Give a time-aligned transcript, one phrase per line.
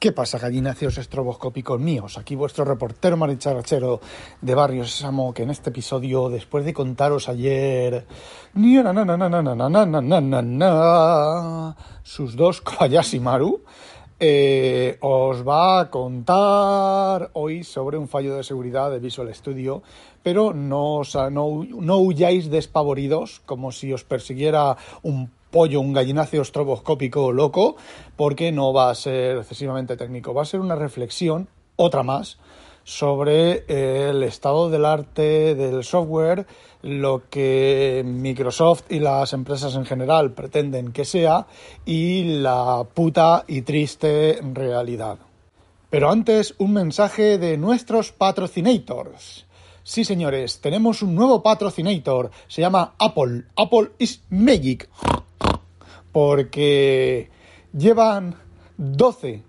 [0.00, 2.16] ¿Qué pasa, gallináceos estroboscópicos míos?
[2.16, 4.00] Aquí vuestro reportero maricharachero
[4.40, 8.06] de Barrio Sésamo, que en este episodio, después de contaros ayer
[12.02, 13.62] sus dos Kobayashi Maru,
[14.18, 19.82] eh, os va a contar hoy sobre un fallo de seguridad de Visual Studio,
[20.22, 27.32] pero no, no, no huyáis despavoridos como si os persiguiera un pollo, un gallináceo estroboscópico
[27.32, 27.76] loco,
[28.16, 30.34] porque no va a ser excesivamente técnico.
[30.34, 32.38] Va a ser una reflexión, otra más,
[32.84, 36.46] sobre el estado del arte del software,
[36.82, 41.46] lo que Microsoft y las empresas en general pretenden que sea
[41.84, 45.18] y la puta y triste realidad.
[45.90, 49.46] Pero antes, un mensaje de nuestros patrocinators.
[49.82, 52.30] Sí, señores, tenemos un nuevo patrocinator.
[52.46, 53.44] Se llama Apple.
[53.56, 54.88] Apple is Magic
[56.12, 57.30] porque
[57.72, 58.36] llevan
[58.76, 59.42] 12.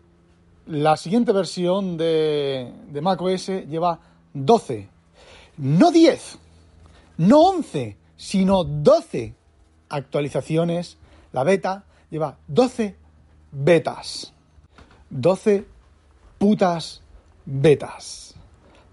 [0.68, 4.00] La siguiente versión de, de macOS lleva
[4.34, 4.88] 12.
[5.58, 6.40] No 10,
[7.18, 9.36] no 11, sino 12
[9.90, 10.98] actualizaciones.
[11.34, 12.96] La beta lleva 12
[13.52, 14.34] betas.
[15.10, 15.66] 12
[16.38, 17.02] putas
[17.46, 18.36] betas.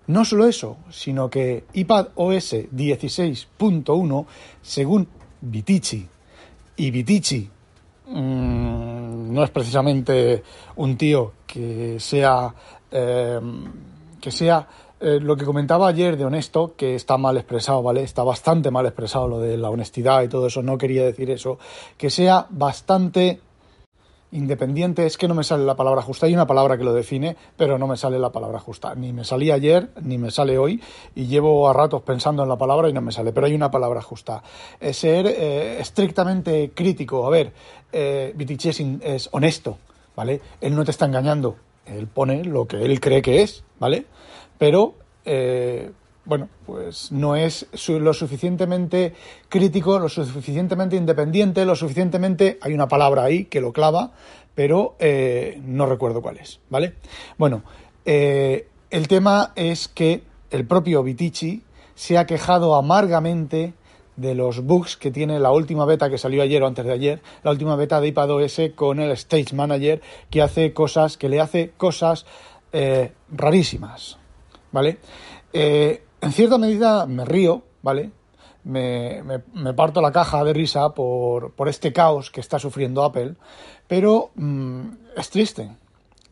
[0.06, 4.26] No solo eso, sino que iPad OS 16.1,
[4.62, 5.08] según
[5.40, 6.08] Vitici,
[6.76, 7.50] y Vitici
[8.08, 10.42] Mm, no es precisamente
[10.76, 12.54] un tío que sea
[12.90, 13.40] eh,
[14.20, 14.66] que sea
[15.00, 18.02] eh, lo que comentaba ayer de honesto, que está mal expresado, ¿vale?
[18.02, 21.58] Está bastante mal expresado lo de la honestidad y todo eso, no quería decir eso,
[21.96, 23.40] que sea bastante
[24.30, 26.26] Independiente es que no me sale la palabra justa.
[26.26, 28.94] Hay una palabra que lo define, pero no me sale la palabra justa.
[28.94, 30.82] Ni me salía ayer, ni me sale hoy,
[31.14, 33.32] y llevo a ratos pensando en la palabra y no me sale.
[33.32, 34.42] Pero hay una palabra justa.
[34.80, 37.26] Es ser eh, estrictamente crítico.
[37.26, 37.52] A ver,
[37.90, 39.78] eh, es, honesto,
[40.14, 40.42] ¿vale?
[40.60, 41.56] Él no te está engañando.
[41.86, 44.04] Él pone lo que él cree que es, ¿vale?
[44.58, 45.90] Pero eh,
[46.28, 49.14] bueno, pues no es lo suficientemente
[49.48, 54.12] crítico, lo suficientemente independiente, lo suficientemente, hay una palabra ahí que lo clava,
[54.54, 56.96] pero eh, no recuerdo cuál es, ¿vale?
[57.38, 57.62] Bueno,
[58.04, 61.62] eh, el tema es que el propio Vitici
[61.94, 63.72] se ha quejado amargamente
[64.16, 67.22] de los bugs que tiene la última beta que salió ayer o antes de ayer,
[67.42, 71.72] la última beta de iPadOS con el Stage Manager que hace cosas, que le hace
[71.78, 72.26] cosas
[72.72, 74.18] eh, rarísimas,
[74.72, 74.98] ¿vale?
[76.20, 78.10] En cierta medida me río, ¿vale?
[78.64, 79.22] Me,
[79.54, 83.34] me, parto la caja de risa por, por, este caos que está sufriendo Apple,
[83.86, 85.70] pero mm, es triste.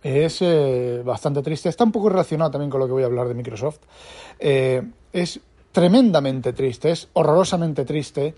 [0.02, 1.68] Es eh, bastante triste.
[1.68, 3.80] Está un poco relacionado también con lo que voy a hablar de Microsoft.
[4.38, 4.82] Eh,
[5.12, 5.40] es
[5.72, 8.34] tremendamente triste, es horrorosamente triste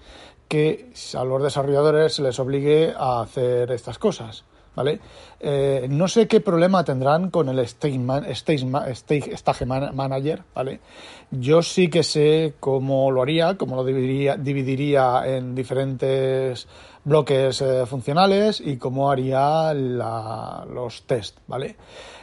[0.48, 4.44] que a los desarrolladores se les obligue a hacer estas cosas.
[4.78, 5.00] ¿Vale?
[5.40, 7.98] Eh, no sé qué problema tendrán con el Stage,
[8.30, 10.78] stage, Manager, ¿vale?
[11.32, 16.68] Yo sí que sé cómo lo haría, cómo lo dividiría, dividiría en diferentes
[17.08, 21.76] bloques eh, funcionales y cómo haría los test, ¿vale?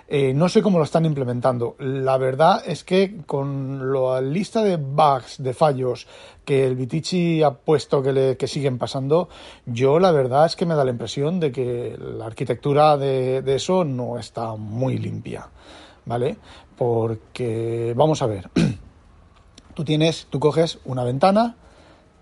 [0.08, 1.76] Eh, no sé cómo lo están implementando.
[1.80, 6.08] La verdad es que con la lista de bugs, de fallos
[6.46, 9.30] que el Vitici ha puesto que, le, que siguen pasando,
[9.66, 13.56] yo la verdad es que me da la impresión de que la arquitectura de, de
[13.56, 15.50] eso no está muy limpia,
[16.06, 16.38] ¿vale?
[16.78, 18.52] Porque, vamos a ver,
[19.74, 21.56] tú tienes, tú coges una ventana,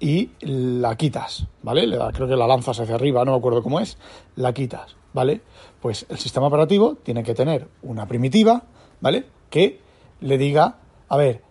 [0.03, 1.83] y la quitas, ¿vale?
[2.11, 3.97] creo que la lanzas hacia arriba, no me acuerdo cómo es,
[4.35, 5.39] la quitas, ¿vale?
[5.81, 8.63] Pues el sistema operativo tiene que tener una primitiva,
[8.99, 9.23] ¿vale?
[9.49, 9.79] Que
[10.19, 10.75] le diga,
[11.07, 11.41] a ver,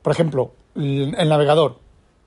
[0.00, 1.80] por ejemplo, el navegador,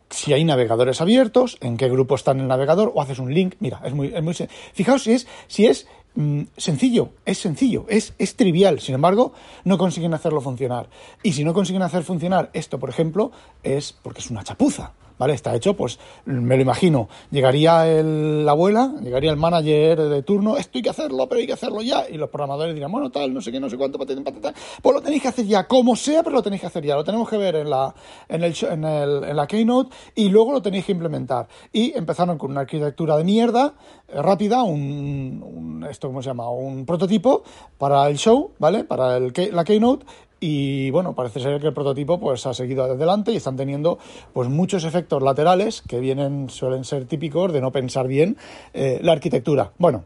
[0.10, 3.56] si hay navegadores abiertos, en qué grupo está en el navegador, o haces un link,
[3.62, 4.36] mira, es muy, es muy
[4.74, 9.32] fijaos si es, si es mm, sencillo, es sencillo, es, es trivial, sin embargo,
[9.64, 10.90] no consiguen hacerlo funcionar.
[11.24, 13.32] Y si no consiguen hacer funcionar esto, por ejemplo,
[13.64, 15.36] es porque es una chapuza, ¿vale?
[15.36, 17.08] Está hecho, pues me lo imagino.
[17.30, 21.46] Llegaría el, la abuela, llegaría el manager de turno, esto hay que hacerlo, pero hay
[21.46, 22.10] que hacerlo ya.
[22.10, 24.54] Y los programadores dirán, bueno, tal, no sé qué, no sé cuánto, patata, patata.
[24.82, 26.96] Pues lo tenéis que hacer ya, como sea, pero lo tenéis que hacer ya.
[26.96, 27.94] Lo tenemos que ver en la,
[28.30, 31.48] en el, en la Keynote y luego lo tenéis que implementar.
[31.72, 33.76] Y empezaron con una arquitectura de mierda,
[34.08, 36.50] eh, rápida, un, un, esto, ¿cómo se llama?
[36.50, 37.44] Un prototipo
[37.78, 38.86] para el show, ¿vale?
[38.86, 40.04] Para el, la Keynote
[40.44, 44.00] y bueno, parece ser que el prototipo pues ha seguido adelante y están teniendo
[44.34, 48.38] pues muchos efectos laterales que vienen, suelen ser típicos de no pensar bien
[48.74, 49.72] eh, la arquitectura.
[49.78, 50.04] Bueno,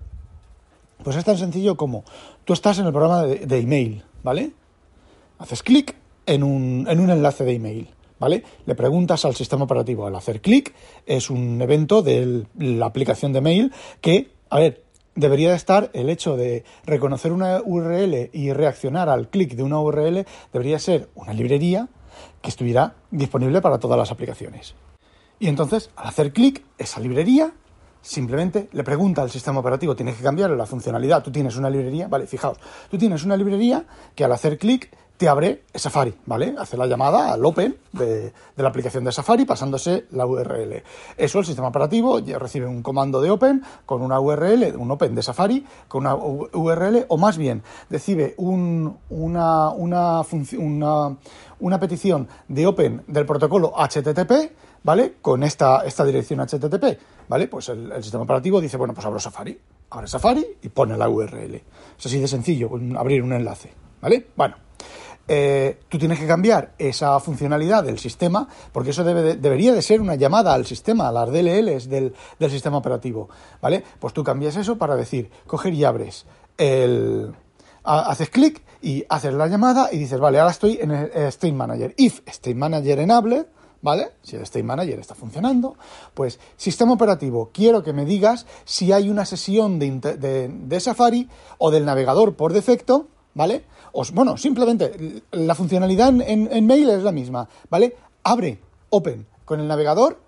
[1.04, 2.04] pues es tan sencillo como
[2.44, 4.52] tú estás en el programa de, de email, ¿vale?
[5.40, 5.96] Haces clic
[6.26, 7.90] en un, en un enlace de email.
[8.18, 8.44] ¿Vale?
[8.66, 10.08] Le preguntas al sistema operativo.
[10.08, 10.74] Al hacer clic
[11.06, 14.85] es un evento de la aplicación de mail que, a ver,
[15.16, 19.80] debería de estar el hecho de reconocer una URL y reaccionar al clic de una
[19.80, 21.88] URL, debería ser una librería
[22.42, 24.76] que estuviera disponible para todas las aplicaciones.
[25.40, 27.54] Y entonces, al hacer clic, esa librería
[28.02, 32.08] simplemente le pregunta al sistema operativo, tienes que cambiar la funcionalidad, tú tienes una librería,
[32.08, 32.60] vale, fijaos,
[32.90, 36.56] tú tienes una librería que al hacer clic te abre Safari, ¿vale?
[36.58, 40.84] Hace la llamada al Open de, la aplicación de Safari pasándose la URL.
[41.18, 45.24] Eso el sistema operativo recibe un comando de Open con una URL, un Open de
[45.24, 50.22] Safari con una URL, o más bien recibe un, una, una,
[50.58, 51.18] una,
[51.60, 54.52] una petición de Open del protocolo HTTP,
[54.84, 55.16] ¿vale?
[55.22, 57.48] Con esta, esta dirección HTTP, ¿vale?
[57.48, 59.58] Pues el, el, sistema operativo dice, bueno, pues abro Safari,
[59.92, 61.56] abre Safari y pone la URL.
[61.98, 64.28] Es así de sencillo, abrir un enlace, ¿vale?
[64.36, 64.56] Bueno,
[65.28, 70.00] eh, tú tienes que cambiar esa funcionalidad del sistema, porque eso debe debería de ser
[70.00, 72.14] una llamada al sistema, a las DLLs del,
[72.50, 73.30] sistema operativo,
[73.62, 73.84] ¿vale?
[74.00, 76.26] Pues tú cambias eso para decir, coger y abres
[76.58, 77.34] el...
[77.84, 81.94] haces clic y haces la llamada y dices, vale, ahora estoy en el State Manager.
[81.98, 83.48] If State Manager enable,
[83.82, 84.12] ¿vale?
[84.22, 85.76] Si el State Manager está funcionando,
[86.14, 91.28] pues sistema operativo, quiero que me digas si hay una sesión de, de Safari
[91.58, 93.66] o del navegador por defecto, ¿vale?
[94.14, 97.96] bueno, simplemente la funcionalidad en, mail es la misma, ¿vale?
[98.24, 98.60] Abre,
[98.90, 100.20] open, con el navegador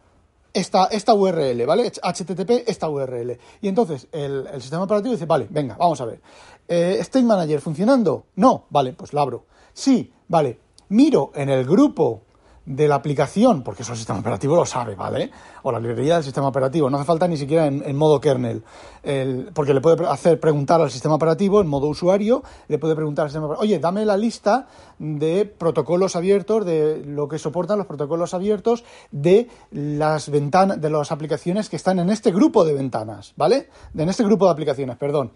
[0.54, 1.90] esta, esta URL, ¿vale?
[1.90, 3.38] HTTP, esta URL.
[3.62, 6.22] Y entonces el, sistema operativo dice, vale, venga, vamos a ver.
[6.68, 8.26] Eh, ¿State Manager funcionando?
[8.36, 9.46] No, vale, pues lo abro.
[9.74, 10.60] Sí, vale.
[10.90, 12.22] Miro en el grupo
[12.68, 15.32] de la aplicación, porque eso el sistema operativo lo sabe, ¿vale?
[15.64, 18.62] O la librería del sistema operativo, no hace falta ni siquiera en, modo kernel,
[19.04, 23.24] el, porque le puede hacer preguntar al sistema operativo en modo usuario, le puede preguntar
[23.24, 24.68] al sistema operativo, oye, dame la lista
[25.00, 31.14] de protocolos abiertos, de lo que soportan los protocolos abiertos de las ventanas, de las
[31.14, 33.70] aplicaciones que están en este grupo de ventanas, ¿vale?
[33.98, 35.32] En este grupo de aplicaciones, perdón.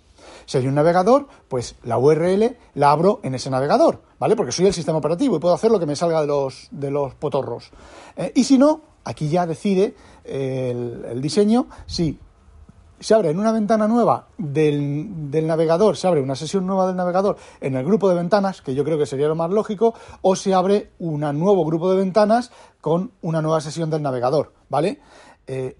[0.45, 4.35] Si hay un navegador, pues la URL la abro en ese navegador, ¿vale?
[4.35, 6.91] Porque soy el sistema operativo y puedo hacer lo que me salga de los, de
[6.91, 7.71] los potorros.
[8.15, 12.19] Eh, y si no, aquí ya decide el, el diseño si
[13.01, 16.95] se abre en una ventana nueva del, del, navegador, se abre una sesión nueva del
[16.95, 20.35] navegador en el grupo de ventanas, que yo creo que sería lo más lógico, o
[20.35, 24.99] se abre un nuevo grupo de ventanas con una nueva sesión del navegador, ¿vale?
[25.47, 25.75] Eh,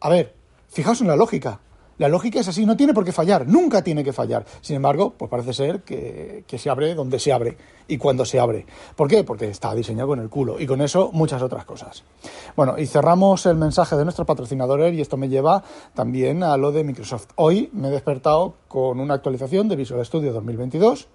[0.00, 0.34] a ver,
[0.68, 1.60] fijaos en la lógica.
[2.00, 4.46] La lógica es así, no tiene por qué fallar, nunca tiene que fallar.
[4.62, 7.58] Sin embargo, pues parece ser que, se abre donde se abre
[7.88, 8.64] y cuando se abre.
[8.96, 9.22] ¿Por qué?
[9.22, 12.02] Porque está diseñado con el culo y con eso muchas otras cosas.
[12.56, 15.62] Bueno, y cerramos el mensaje de nuestros patrocinadores y esto me lleva
[15.92, 17.32] también a lo de Microsoft.
[17.36, 21.06] Hoy me he despertado con una actualización de Visual Studio 2022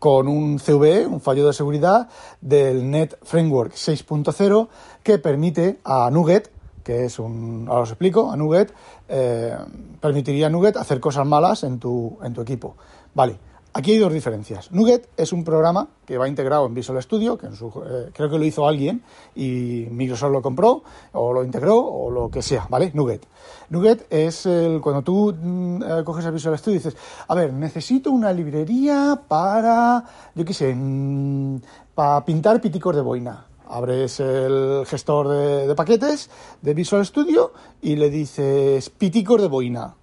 [0.00, 2.08] con un CVE, un fallo de seguridad
[2.40, 4.68] del Net Framework 6.0
[5.04, 6.57] que permite a Nugget
[6.88, 8.72] que es un, ahora os explico, a Nugget,
[9.10, 9.54] eh,
[10.00, 12.76] permitiría a Nugget hacer cosas malas en tu, en tu equipo.
[13.12, 13.38] Vale,
[13.74, 14.72] aquí hay dos diferencias.
[14.72, 18.30] Nugget es un programa que va integrado en Visual Studio, que en su, eh, creo
[18.30, 19.02] que lo hizo alguien
[19.34, 22.90] y Microsoft lo compró o lo integró o lo que sea, ¿vale?
[22.94, 23.26] Nugget.
[23.68, 26.96] Nugget es el, cuando tú mm, eh, coges el Visual Studio y dices,
[27.28, 31.60] a ver, necesito una librería para, yo qué sé, mm,
[31.94, 36.30] para pintar piticos de boina abres el gestor de, paquetes
[36.62, 39.94] de Visual Studio y le dices piticos de boina.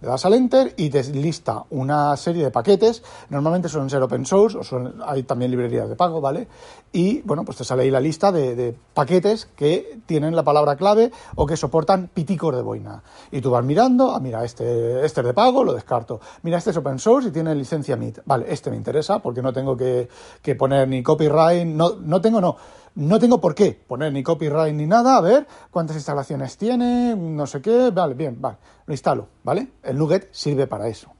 [0.00, 3.02] Le das al enter y te lista una serie de paquetes.
[3.28, 6.48] Normalmente suelen ser open source o hay también librerías de pago, ¿vale?
[6.90, 11.12] Y bueno, pues te sale ahí la lista de, paquetes que tienen la palabra clave
[11.36, 13.02] o que soportan piticos de boina.
[13.30, 16.18] Y tú vas mirando, ah, mira, este, este es de pago, lo descarto.
[16.44, 18.20] Mira, este es open source y tiene licencia MIT.
[18.24, 20.08] Vale, este me interesa porque no tengo que,
[20.40, 22.56] que poner ni copyright, no, no tengo, no
[22.94, 27.46] no tengo por qué poner ni copyright ni nada, a ver cuántas instalaciones tiene, no
[27.46, 28.56] sé qué, vale, bien, vale,
[28.86, 29.68] lo instalo, ¿vale?
[29.82, 31.10] El Nugget sirve para eso.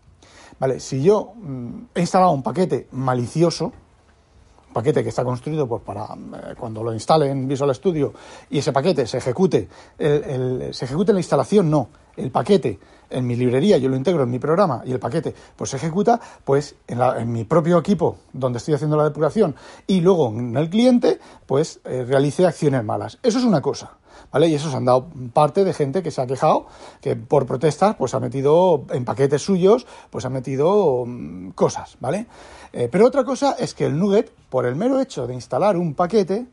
[0.59, 3.73] Vale, si yo mm, he instalado un paquete malicioso,
[4.73, 8.13] paquete que está construido pues, para eh, cuando lo instale en Visual Studio
[8.51, 12.79] y ese paquete se ejecute, se ejecute la instalación, no, el paquete
[13.11, 16.21] en mi librería, yo lo integro en mi programa y el paquete pues se ejecuta,
[16.45, 19.55] pues en, mi propio equipo donde estoy haciendo la depuración
[19.87, 23.19] y luego en el cliente, pues eh, realice acciones malas.
[23.23, 23.99] Eso es una cosa.
[24.33, 24.49] ¿Vale?
[24.49, 26.67] Y eso se han dado parte de gente que se ha quejado,
[27.01, 32.27] que por protestas, pues ha metido en paquetes suyos, pues ha metido mm, cosas, ¿vale?
[32.73, 35.95] Eh, pero otra cosa es que el Nugget, por el mero hecho de instalar un
[35.95, 36.47] paquete,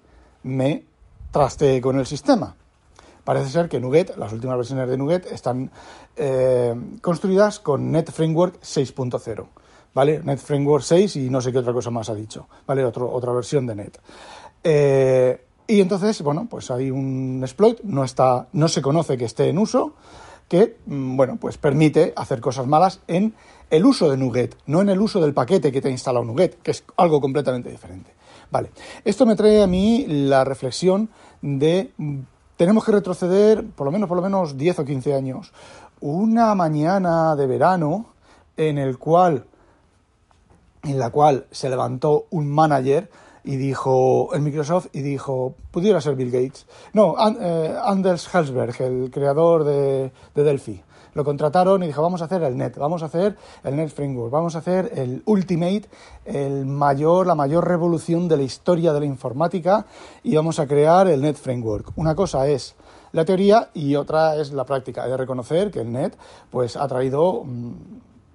[0.43, 0.83] me
[1.31, 2.55] traste con el sistema.
[3.27, 5.69] Parece ser que Nuget, las últimas versiones de Nuget, están
[6.15, 9.45] eh, construidas con Net Framework 6.0.
[9.93, 10.21] ¿Vale?
[10.23, 12.47] Net Framework 6 y no sé qué otra cosa más ha dicho.
[12.65, 12.85] ¿Vale?
[12.85, 13.99] otra versión de Net.
[14.63, 19.49] Eh, y entonces, bueno, pues hay un exploit, no, está, no se conoce que esté
[19.49, 19.93] en uso,
[20.47, 23.33] que, mm, bueno, pues permite hacer cosas malas en
[23.69, 26.61] el uso de Nuget, no en el uso del paquete que te ha instalado Nuget,
[26.61, 28.13] que es algo completamente diferente.
[28.49, 28.71] Vale,
[29.03, 31.09] esto me trae a mí la reflexión
[31.41, 31.91] de
[32.55, 35.51] tenemos que retroceder por lo menos, por lo menos 10 o 15 años.
[35.99, 38.07] Una mañana de verano
[38.55, 39.45] en el cual
[40.83, 43.09] en la cual se levantó un manager
[43.47, 49.09] y dijo en Microsoft y dijo pudiera ser Bill Gates no eh, Anders Helsberg el
[49.09, 53.07] creador de, de Delphi lo contrataron y dijo, vamos a hacer el Net, vamos a
[53.07, 55.85] hacer el Net Framework, vamos a hacer el Ultimate,
[56.25, 59.87] el mayor, la mayor revolución de la historia de la informática
[60.21, 61.91] y vamos a crear el Net Framework.
[61.95, 62.75] Una cosa es
[63.13, 65.07] la teoría y otra es la práctica.
[65.07, 66.15] He de reconocer que el Net
[66.51, 67.71] pues ha traído mm,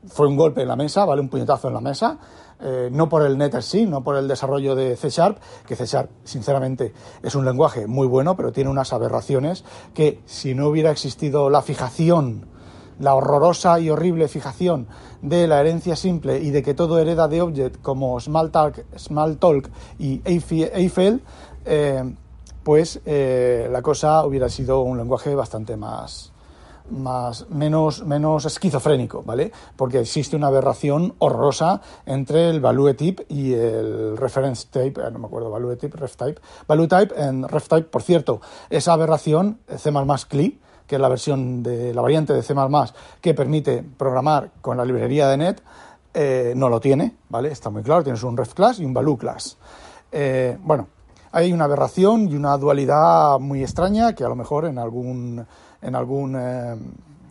[0.08, 1.20] fue un golpe en la mesa, ¿vale?
[1.20, 2.18] Un puñetazo en la mesa,
[2.62, 5.86] eh, no por el Net sí, no por el desarrollo de C Sharp, que C
[5.86, 6.92] Sharp, sinceramente,
[7.22, 9.64] es un lenguaje muy bueno, pero tiene unas aberraciones
[9.94, 12.52] que si no hubiera existido la fijación
[12.98, 14.86] la horrorosa y horrible fijación
[15.22, 20.20] de la herencia simple y de que todo hereda de object como Smalltalk, Smalltalk y
[20.24, 21.22] Eiffel,
[21.64, 22.14] eh,
[22.62, 26.31] pues eh, la cosa hubiera sido un lenguaje bastante más,
[26.92, 29.52] más menos, menos esquizofrénico, ¿vale?
[29.76, 35.18] Porque existe una aberración horrorosa entre el value type y el reference type, eh, no
[35.18, 39.58] me acuerdo, value type, ref type, value type en ref type, por cierto, esa aberración
[39.76, 39.90] C++
[40.28, 42.54] CLI que es la versión de la variante de C++
[43.20, 45.62] que permite programar con la librería de net,
[46.12, 47.50] eh, no lo tiene, ¿vale?
[47.50, 49.56] Está muy claro, tienes un ref class y un value class.
[50.10, 50.88] Eh, bueno,
[51.30, 55.46] hay una aberración y una dualidad muy extraña que a lo mejor en algún
[55.82, 56.76] en algún eh,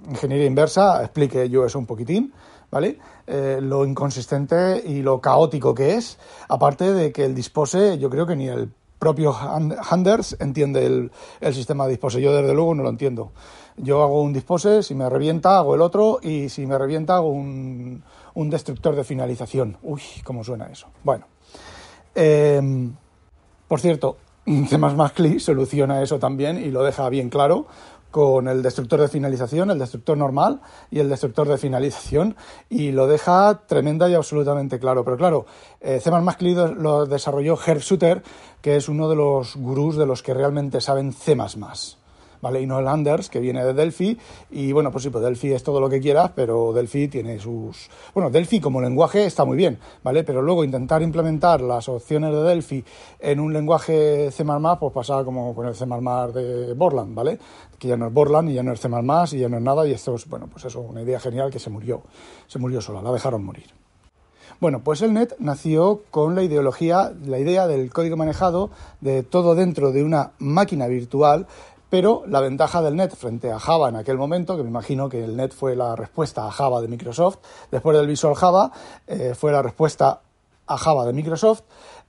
[0.09, 2.33] ingeniería inversa explique yo eso un poquitín,
[2.69, 2.97] ¿vale?
[3.61, 8.35] lo inconsistente y lo caótico que es, aparte de que el dispose, yo creo que
[8.35, 8.69] ni el
[9.01, 9.35] propio
[9.89, 11.11] Handers entiende el,
[11.53, 12.21] sistema de dispose.
[12.21, 13.31] Yo, desde luego, no lo entiendo.
[13.75, 17.29] Yo hago un dispose, si me revienta, hago el otro, y si me revienta, hago
[17.29, 18.03] un,
[18.35, 19.77] destructor de finalización.
[19.81, 20.85] Uy, cómo suena eso.
[21.03, 21.25] Bueno.
[22.13, 22.93] Em,
[23.67, 24.77] por cierto, C++
[25.15, 27.65] CLI soluciona eso también y lo deja bien claro
[28.11, 32.35] con el destructor de finalización, el destructor normal y el destructor de finalización
[32.69, 35.03] y lo deja tremenda y absolutamente claro.
[35.03, 35.45] Pero claro,
[35.79, 38.21] eh, C++ lo desarrolló Herb Suter,
[38.61, 41.35] que es uno de los gurús de los que realmente saben C++.
[42.41, 42.61] ¿Vale?
[42.61, 44.17] Y no Anders, que viene de Delphi.
[44.49, 47.89] Y bueno, pues sí, pues Delphi es todo lo que quieras, pero Delphi tiene sus...
[48.13, 50.23] Bueno, Delphi como lenguaje está muy bien, ¿vale?
[50.23, 52.83] Pero luego intentar implementar las opciones de Delphi
[53.19, 57.39] en un lenguaje C++, pues pasa como con el C++ de Borland, ¿vale?
[57.77, 59.87] Que ya no es Borland y ya no es C++ y ya no es nada
[59.87, 62.01] y esto es, bueno, pues eso, una idea genial que se murió,
[62.47, 63.81] se murió sola, la dejaron morir.
[64.61, 68.69] Bueno, pues el NET nació con la ideología, la idea del código manejado
[68.99, 71.47] de todo dentro de una máquina virtual
[71.91, 75.25] pero la ventaja del NET frente a Java en aquel momento, que me imagino que
[75.25, 78.71] el NET fue la respuesta a Java de Microsoft, después del Visual Java,
[79.07, 80.21] eh, fue la respuesta
[80.67, 81.63] a Java de Microsoft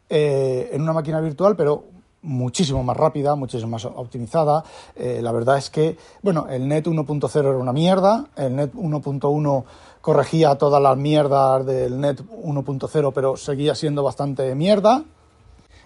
[0.08, 1.82] eh, en una máquina virtual, pero
[2.22, 4.62] muchísimo más rápida, muchísimo más optimizada.
[4.94, 9.64] Eh, la verdad es que, bueno, el NET 1.0 era una mierda, el NET 1.1
[10.00, 15.02] corregía todas las mierdas del NET 1.0, pero seguía siendo bastante mierda.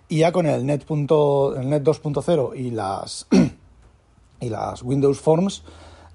[0.08, 3.26] Y ya con el NET, el NET 2.0 y las
[4.40, 5.62] y las Windows Forms,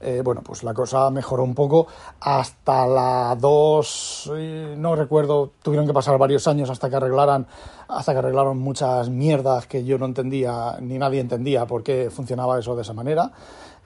[0.04, 1.86] eh, bueno, pues la cosa mejoró un poco
[2.20, 7.46] hasta la 2, eh, no recuerdo, tuvieron que pasar varios años hasta que arreglaran,
[7.88, 12.58] hasta que arreglaron muchas mierdas que yo no entendía, ni nadie entendía por qué funcionaba
[12.58, 13.32] eso de esa manera.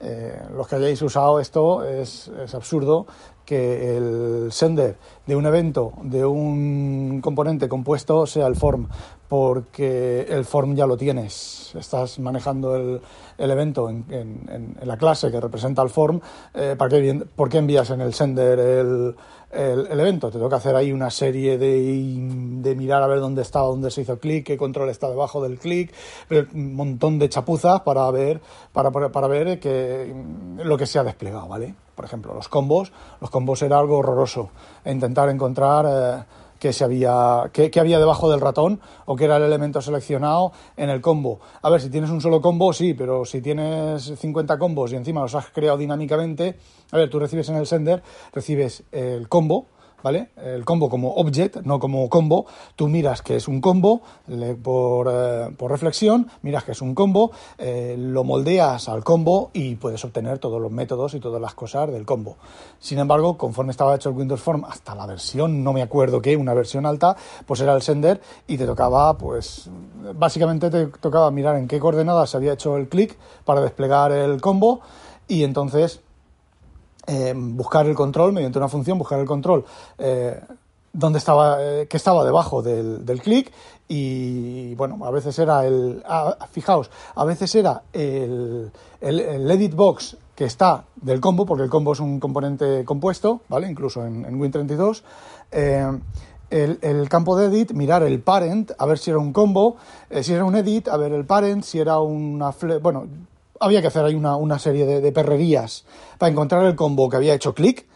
[0.00, 3.06] Eh, los que hayáis usado esto es, es absurdo
[3.46, 8.88] que el sender de un evento, de un componente compuesto, sea el form,
[9.28, 11.74] porque el form ya lo tienes.
[11.74, 13.00] Estás manejando el,
[13.38, 16.20] evento en, en, en, la clase que representa el form.
[16.54, 19.14] Eh, ¿para qué, ¿Por qué envías en el sender el,
[20.00, 20.30] evento?
[20.30, 22.16] Te toca hacer ahí una serie de,
[22.62, 25.58] de mirar a ver dónde está, dónde se hizo clic, qué control está debajo del
[25.58, 25.92] clic,
[26.30, 28.40] un montón de chapuzas para ver,
[28.72, 30.14] para, para ver que,
[30.62, 31.74] lo que se ha desplegado, ¿vale?
[31.96, 32.92] Por ejemplo, los combos.
[33.20, 34.50] Los combos era algo horroroso.
[34.84, 36.24] E intentar encontrar eh,
[36.58, 40.90] qué, se había, qué, había debajo del ratón o qué era el elemento seleccionado en
[40.90, 41.40] el combo.
[41.62, 45.20] A ver, si tienes un solo combo, sí, pero si tienes 50 combos y encima
[45.20, 46.56] los has creado dinámicamente,
[46.92, 49.66] a ver, tú recibes en el sender, recibes el combo
[50.14, 52.46] El combo como object, no como combo.
[52.76, 54.02] Tú miras que es un combo
[54.62, 59.74] por, eh, por reflexión, miras que es un combo, eh, lo moldeas al combo y
[59.76, 62.36] puedes obtener todos los métodos y todas las cosas del combo.
[62.78, 66.36] Sin embargo, conforme estaba hecho el Windows Form hasta la versión, no me acuerdo qué,
[66.36, 69.68] una versión alta, pues era el sender y te tocaba, pues,
[70.14, 74.40] básicamente te tocaba mirar en qué coordenadas se había hecho el clic para desplegar el
[74.40, 74.80] combo
[75.28, 76.02] y entonces
[77.06, 79.64] eh, buscar el control mediante una función, buscar el control
[79.98, 80.40] eh,
[80.92, 83.52] donde estaba, eh, que estaba debajo del, del clic
[83.88, 86.02] y bueno, a veces era el,
[86.50, 88.70] fijaos, a veces era el,
[89.00, 93.70] el, edit box que está del combo, porque el combo es un componente compuesto, ¿vale?
[93.70, 95.02] Incluso en, en Win32.
[95.52, 95.98] Eh,
[96.50, 99.76] el, el, campo de edit, mirar el parent, a ver si era un combo,
[100.10, 102.54] eh, si era un edit, a ver el parent, si era una...
[102.80, 103.06] Bueno,
[103.60, 105.84] había que hacer ahí una, una serie de, de, perrerías
[106.18, 107.86] para encontrar el combo que había hecho clic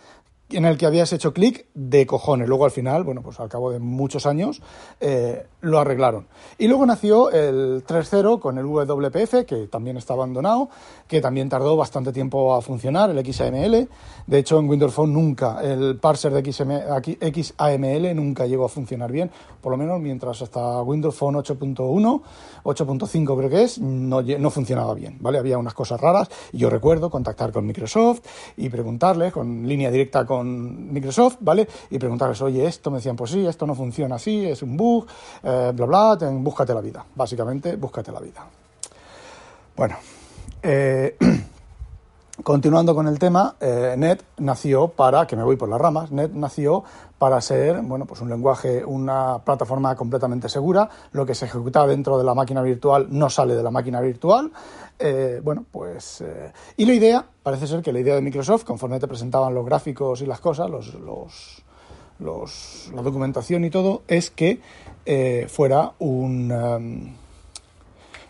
[0.52, 2.48] en el que habías hecho clic de cojones.
[2.48, 4.62] Luego al final, bueno, pues al cabo de muchos años,
[5.00, 6.26] eh, lo arreglaron.
[6.58, 10.70] Y luego nació el 3.0 con el WPF, que también está abandonado,
[11.06, 13.88] que también tardó bastante tiempo a funcionar, el XAML.
[14.26, 19.30] De hecho, en Windows Phone nunca, el parser de XAML nunca llegó a funcionar bien,
[19.60, 22.22] por lo menos mientras hasta Windows Phone 8.1,
[22.64, 25.38] 8.5 creo que es, no, funcionaba bien, ¿vale?
[25.38, 26.28] Había unas cosas raras.
[26.52, 28.20] Yo recuerdo contactar con Microsoft
[28.56, 31.68] y preguntarles con línea directa con Microsoft, ¿vale?
[31.90, 35.06] Y preguntarles, oye, esto, me decían, pues sí, esto no funciona así, es un bug,
[35.42, 37.04] eh, bla, bla, búscate la vida.
[37.14, 38.44] Básicamente, búscate la vida.
[39.76, 39.96] Bueno,
[40.62, 41.16] eh,
[42.42, 46.32] continuando con el tema, eh, Net nació para, que me voy por las ramas, Net
[46.32, 46.84] nació
[47.18, 50.88] para ser, bueno, pues un lenguaje, una plataforma completamente segura.
[51.12, 54.50] Lo que se ejecuta dentro de la máquina virtual no sale de la máquina virtual.
[54.98, 56.22] Eh, bueno, pues...
[56.22, 59.66] Eh, y la idea, parece ser que la idea de Microsoft, conforme te presentaban los
[59.66, 61.62] gráficos y las cosas, los, los,
[62.18, 64.60] los la documentación y todo, es que
[65.48, 66.52] fuera un...
[66.52, 67.14] Um,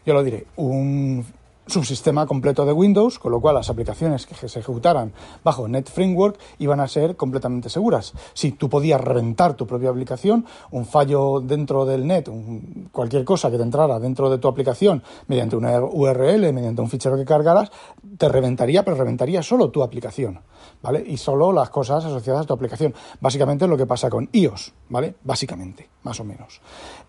[0.05, 1.25] yo lo diré, un
[1.71, 6.39] subsistema completo de Windows, con lo cual las aplicaciones que se ejecutaran bajo Net Framework
[6.59, 8.13] iban a ser completamente seguras.
[8.35, 13.51] Si tú podías reventar tu propia aplicación, un fallo dentro del net, un, cualquier cosa
[13.51, 17.71] que te entrara dentro de tu aplicación mediante una URL, mediante un fichero que cargaras,
[18.19, 20.41] te reventaría, pero reventaría solo tu aplicación,
[20.83, 21.03] ¿vale?
[21.07, 22.95] Y solo las cosas asociadas a tu aplicación.
[23.21, 25.15] Básicamente lo que pasa con iOS, ¿vale?
[25.23, 26.61] Básicamente, más o menos.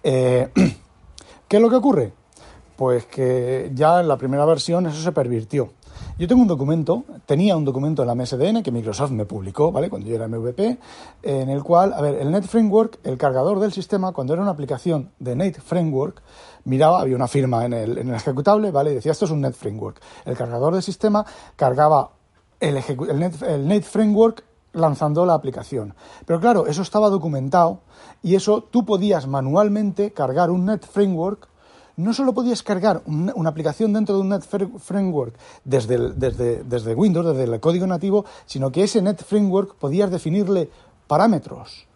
[0.03, 0.49] Eh,
[1.47, 2.20] ¿Qué es lo que ocurre?
[2.81, 5.69] Pues que ya en la primera versión eso se pervirtió.
[6.17, 9.87] Yo tengo un documento, tenía un documento en la MSDN que Microsoft me publicó, ¿vale?
[9.87, 10.79] Cuando yo era MVP,
[11.21, 14.49] en el cual, a ver, el Net Framework, el cargador del sistema, cuando era una
[14.49, 16.23] aplicación de Net Framework,
[16.63, 18.93] miraba, había una firma en el, en el ejecutable, ¿vale?
[18.93, 20.01] Y decía, esto es un Net Framework.
[20.25, 21.23] El cargador del sistema
[21.55, 22.13] cargaba
[22.59, 25.93] el, el, el Net Framework lanzando la aplicación.
[26.25, 27.81] Pero claro, eso estaba documentado
[28.23, 31.50] y eso tú podías manualmente cargar un Net Framework
[31.97, 37.53] no solo podías cargar una, aplicación dentro de un Net Framework desde, desde Windows, desde
[37.53, 40.69] el código nativo, sino que ese Net Framework podías definirle
[41.07, 41.87] parámetros.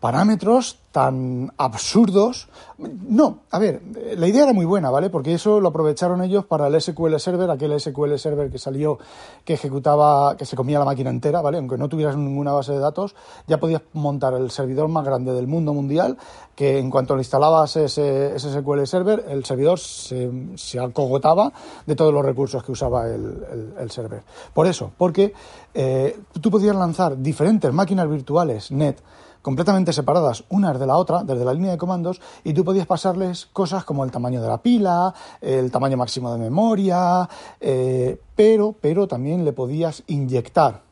[0.00, 2.48] Parámetros tan absurdos.
[2.78, 3.82] No, a ver,
[4.16, 5.10] la idea era muy buena, ¿vale?
[5.10, 8.98] Porque eso lo aprovecharon ellos para el SQL Server, aquel SQL Server que salió,
[9.44, 11.58] que ejecutaba, que se comía la máquina entera, ¿vale?
[11.58, 15.46] Aunque no tuvieras ninguna base de datos, ya podías montar el servidor más grande del
[15.46, 16.16] mundo mundial,
[16.54, 21.52] que en cuanto le instalabas ese, SQL Server, el servidor se, se acogotaba
[21.86, 24.22] de todos los recursos que usaba el, el, el server.
[24.54, 25.32] Por eso, porque
[25.74, 28.96] eh, tú podías lanzar diferentes máquinas virtuales net,
[29.42, 33.46] completamente separadas unas de la otra, desde la línea de comandos, y tú podías pasarles
[33.46, 37.28] cosas como el tamaño de la pila, el tamaño máximo de memoria,
[37.60, 40.82] eh, pero, pero también le podías inyectar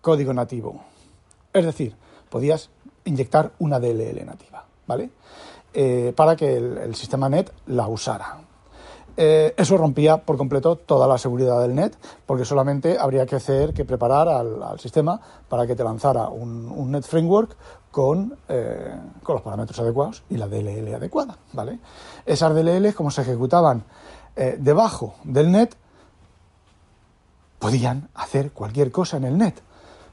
[0.00, 0.80] código nativo.
[1.52, 1.94] Es decir,
[2.28, 2.70] podías
[3.04, 5.10] inyectar una DLL nativa, ¿vale?
[5.72, 8.38] Eh, para que el, el, sistema NET la usara.
[9.20, 11.92] Eh, eso rompía por completo toda la seguridad del net,
[12.24, 17.02] porque solamente habría que hacer que preparar al, sistema para que te lanzara un, net
[17.02, 17.56] framework
[17.90, 21.36] con, eh, con, los parámetros adecuados y la DLL adecuada.
[21.52, 21.80] ¿vale?
[22.24, 23.82] Esas DLL, como se ejecutaban
[24.36, 25.74] eh, debajo del net,
[27.58, 29.56] podían hacer cualquier cosa en el net.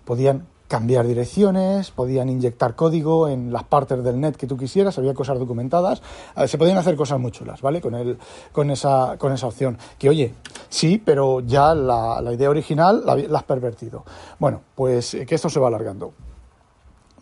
[0.04, 5.14] Podían cambiar direcciones, podían inyectar código en las partes del net que tú quisieras, había
[5.14, 6.02] cosas documentadas,
[6.48, 7.82] se podían hacer cosas muy chulas, ¿vale?
[7.82, 8.18] Con, el,
[8.52, 9.78] con, esa, con esa opción.
[10.00, 10.34] Que oye,
[10.70, 14.06] sí, pero ya la, idea original la, has pervertido.
[14.40, 16.14] Bueno, pues eh, que esto se va alargando.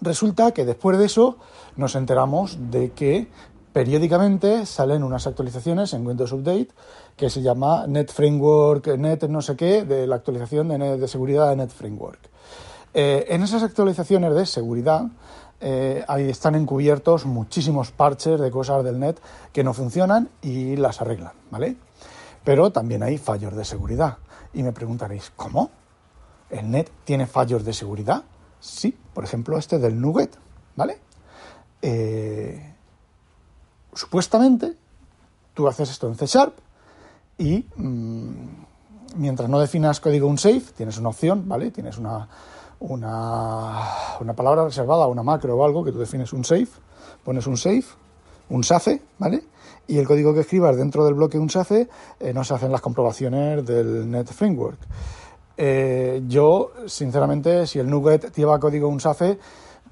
[0.01, 1.37] Resulta que después de eso
[1.75, 3.27] nos enteramos de que
[3.73, 6.69] periódicamente salen unas actualizaciones en Windows Update
[7.15, 11.49] que se llama Net Framework, Net no sé qué, de la actualización de, de seguridad
[11.49, 12.29] de Net Framework.
[12.93, 15.07] Eh, en esas actualizaciones de seguridad
[15.65, 19.17] eh, ahí están encubiertos muchísimos parches de cosas del net
[19.53, 21.77] que no funcionan y las arreglan, ¿vale?
[22.43, 24.17] Pero también hay fallos de seguridad.
[24.53, 25.71] Y me preguntaréis, ¿cómo?
[26.49, 28.23] ¿El net tiene fallos de seguridad?
[28.59, 30.37] Sí, por ejemplo, este del Nugget,
[30.75, 30.99] ¿vale?
[31.81, 32.75] Eh,
[33.93, 34.75] supuestamente,
[35.53, 36.57] tú haces esto en C Sharp
[37.37, 38.65] y mm,
[39.15, 41.71] mientras no definas código unsafe, tienes una opción, ¿vale?
[41.71, 42.27] Tienes una,
[42.83, 43.81] una,
[44.19, 46.67] una palabra reservada, una macro o algo, que tú defines un safe,
[47.23, 47.85] pones un safe,
[48.49, 49.43] un SACE, ¿vale?
[49.87, 51.87] Y el código que escribas dentro del bloque un SACE
[52.19, 54.77] eh, no se hacen las comprobaciones del Net Framework.
[55.55, 59.39] Eh, yo, sinceramente, si el Nugget lleva código un SACE,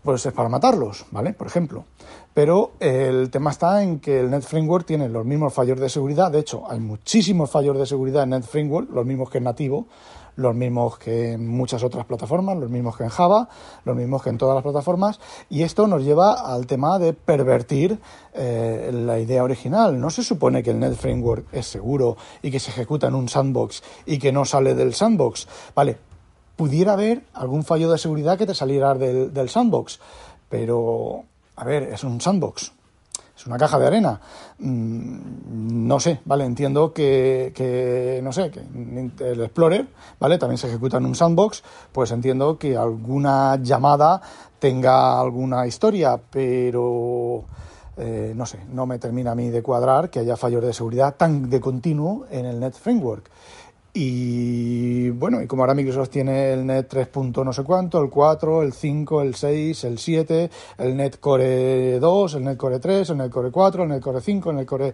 [0.03, 1.33] pues es para matarlos, ¿vale?
[1.33, 1.85] Por ejemplo.
[2.33, 6.31] Pero el tema está en que el Net Framework tiene los mismos fallos de seguridad.
[6.31, 9.87] De hecho, hay muchísimos fallos de seguridad en Net Framework, los mismos que en nativo
[10.41, 13.47] los mismos que en muchas otras plataformas, los mismos que en Java,
[13.85, 17.99] los mismos que en todas las plataformas, y esto nos lleva al tema de pervertir
[18.33, 19.99] eh, la idea original.
[19.99, 23.29] No se supone que el Net Framework es seguro y que se ejecuta en un
[23.29, 25.47] sandbox y que no sale del sandbox.
[25.75, 25.97] Vale,
[26.55, 29.99] pudiera haber algún fallo de seguridad que te saliera del, del sandbox,
[30.49, 31.23] pero,
[31.55, 32.73] a ver, es un sandbox
[33.41, 34.19] es una caja de arena.
[34.59, 36.45] Mm, no sé, ¿vale?
[36.45, 38.61] Entiendo que, no sé, que
[39.31, 39.87] el Explorer,
[40.19, 40.37] ¿vale?
[40.37, 44.21] También se ejecuta en un sandbox, pues entiendo que alguna llamada
[44.59, 47.45] tenga alguna historia, pero...
[47.97, 51.15] Eh, no sé, no me termina a mí de cuadrar que haya fallos de seguridad
[51.15, 53.29] tan de continuo en el Net Framework.
[53.93, 57.09] Y bueno, y como ahora Microsoft tiene el Net 3.
[57.43, 62.35] no sé cuánto, el 4, el 5, el 6, el 7, el Net Core 2,
[62.35, 64.93] el Net Core 3, el Net Core 4, el Net Core 5, el Net Core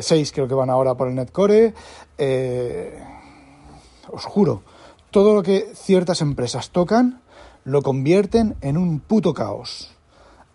[0.00, 1.74] 6 eh, creo que van ahora por el Net Core.
[2.16, 2.98] Eh,
[4.10, 4.62] os juro,
[5.10, 7.20] todo lo que ciertas empresas tocan
[7.64, 9.95] lo convierten en un puto caos.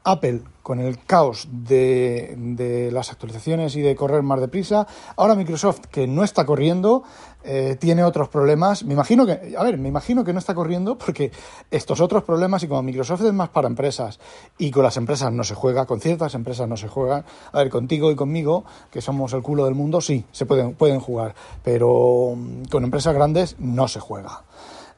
[0.04, 4.88] Apple con el caos de, las actualizaciones y de correr más deprisa.
[5.16, 7.04] Ahora Microsoft, que no está corriendo,
[7.44, 8.84] eh, tiene otros problemas.
[8.84, 11.32] Me imagino que, a ver, me imagino que no está corriendo porque
[11.72, 14.20] estos otros problemas, y como Microsoft es más para empresas,
[14.58, 17.70] y con las empresas no se juega, con ciertas empresas no se juega, a ver,
[17.70, 21.34] contigo y conmigo, que somos el culo del mundo, sí, se pueden, pueden jugar,
[21.64, 24.44] pero mm, con empresas grandes no se juega.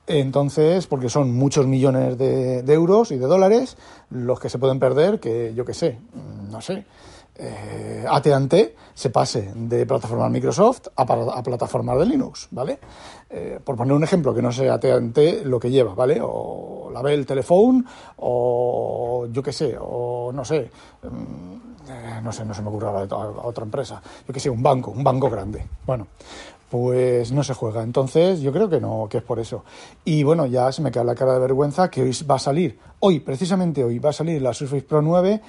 [0.05, 3.77] Entonces, porque son muchos millones de, euros y de dólares
[4.09, 5.97] los que se pueden perder, que yo qué sé,
[6.51, 6.85] no sé,
[7.35, 12.79] eh, AT&T se pase de plataformas Microsoft a, a de Linux, ¿vale?
[13.29, 16.19] Eh, por poner un ejemplo, que no sea AT&T lo que lleva, ¿vale?
[16.21, 17.83] O la Bell Telephone,
[18.17, 20.69] o yo qué sé, o no sé,
[21.01, 24.61] mm, eh, no sé, no se me ocurre a otra empresa, yo qué sé, un
[24.61, 25.65] banco, un banco grande.
[25.85, 26.07] Bueno,
[26.73, 27.83] pues no se juega.
[27.83, 29.63] Entonces, yo creo que no, que es por eso.
[30.05, 32.79] Y bueno, ya se me queda la cara de vergüenza que hoy va a salir,
[32.99, 35.39] hoy, precisamente hoy, va a salir la Surface Pro 9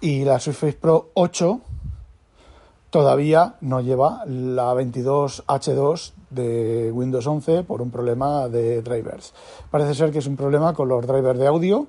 [0.00, 1.60] y la Surface Pro 8
[2.90, 9.34] todavía no lleva la 22H2 de Windows 11 por un problema de drivers.
[9.70, 11.86] Parece ser que es un problema con los drivers de audio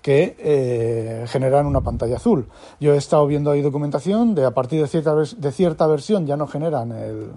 [0.00, 2.46] que eh, generan una pantalla azul.
[2.78, 6.36] Yo he estado viendo ahí documentación de a partir de cierta, de cierta versión ya
[6.36, 7.32] no generan el,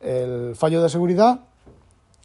[0.00, 1.40] el fallo de seguridad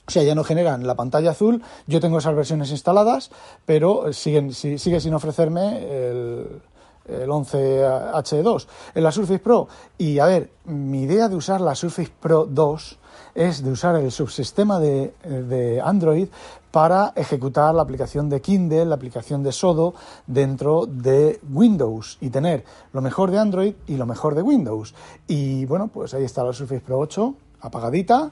[0.07, 1.61] sea, ya no generan la pantalla azul.
[1.87, 3.31] Yo tengo esas versiones instaladas,
[3.65, 6.61] pero siguen, sigue sin ofrecerme el,
[7.05, 9.67] el 11H2 en la Surface Pro.
[9.97, 12.99] Y a ver, mi idea de usar la Surface Pro 2
[13.35, 16.27] es de usar el subsistema de, de, Android
[16.71, 19.93] para ejecutar la aplicación de Kindle, la aplicación de Sodo
[20.27, 24.93] dentro de Windows y tener lo mejor de Android y lo mejor de Windows.
[25.27, 28.31] Y bueno, pues ahí está la Surface Pro 8 apagadita,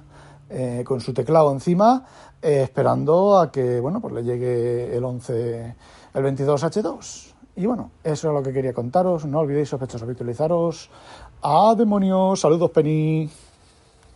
[0.49, 2.05] eh, con su teclado encima,
[2.41, 5.75] eh, esperando a que bueno, pues le llegue el 11,
[6.13, 7.33] el 22H2.
[7.55, 9.25] Y bueno, eso es lo que quería contaros.
[9.25, 10.89] No olvidéis sospechosos habitualizaros.
[11.41, 12.39] ¡A demonios!
[12.39, 13.29] Saludos, Penny.